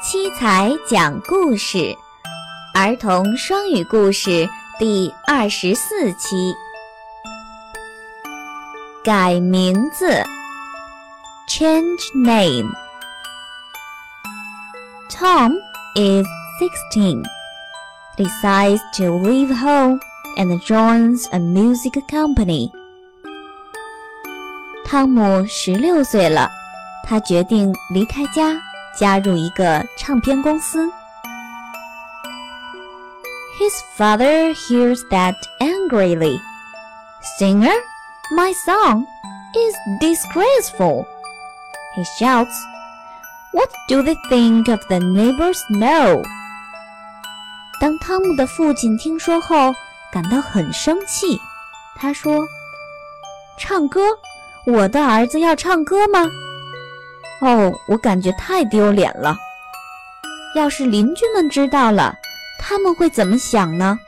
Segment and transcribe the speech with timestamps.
[0.00, 1.96] 七彩讲故事，
[2.72, 6.54] 儿童双语故事第二十四期。
[9.02, 10.22] 改名字
[11.48, 12.70] ，change name。
[15.10, 15.54] Tom
[15.96, 16.24] is
[16.60, 17.24] sixteen.
[18.16, 19.98] Decides to leave home
[20.36, 22.70] and joins a music company.
[24.84, 26.48] 汤姆十六岁了，
[27.04, 28.67] 他决定离开家。
[28.98, 30.90] 加入一个唱片公司。
[33.58, 36.38] His father hears that angrily.
[37.38, 37.74] Singer,
[38.36, 39.04] my song
[39.54, 41.04] is disgraceful.
[41.96, 42.54] He shouts.
[43.52, 46.22] What do they think of the neighbors know?
[47.80, 49.74] 当汤姆的父亲听说后，
[50.12, 51.40] 感到很生气。
[51.96, 52.46] 他说
[53.58, 54.00] ：“唱歌？
[54.66, 56.26] 我的儿子要唱歌吗？”
[57.40, 59.36] 哦，我感觉太丢脸了。
[60.54, 62.14] 要是邻居们知道了，
[62.58, 63.98] 他们会怎么想呢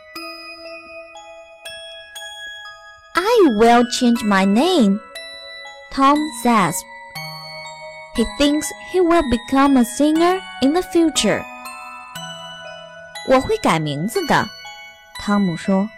[3.15, 4.99] ？I will change my name,
[5.93, 6.75] Tom says.
[8.17, 11.43] He thinks he will become a singer in the future.
[13.29, 14.45] 我会改名字的，
[15.21, 15.89] 汤姆说。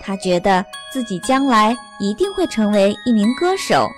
[0.00, 3.90] 他觉得自己将来一定会成为一名歌手。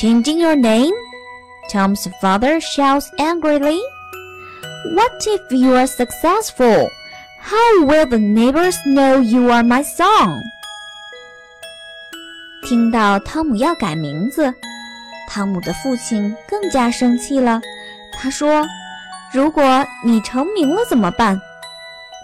[0.00, 0.94] Changing your name?
[1.72, 3.80] Tom's father shouts angrily.
[4.94, 6.88] What if you are successful?
[7.40, 10.40] How will the neighbors know you are my son?
[12.62, 14.54] 听到汤姆要改名字，
[15.28, 17.60] 汤姆的父亲更加生气了。
[18.12, 18.64] 他说
[19.34, 21.40] ：“如果你成名了怎么办？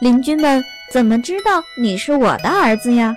[0.00, 3.16] 邻居们怎么知道你是我的儿子呀？”